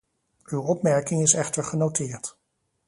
[0.45, 2.37] Uw opmerking is echter genoteerd.